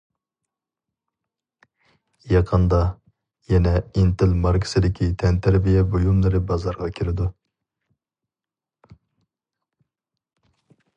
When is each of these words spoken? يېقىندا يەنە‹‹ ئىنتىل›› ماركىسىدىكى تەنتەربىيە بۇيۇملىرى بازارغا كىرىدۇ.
يېقىندا 2.31 2.79
يەنە‹‹ 3.53 3.75
ئىنتىل›› 3.83 4.33
ماركىسىدىكى 4.47 5.11
تەنتەربىيە 5.25 5.85
بۇيۇملىرى 5.93 6.43
بازارغا 6.53 6.91
كىرىدۇ. 6.99 7.31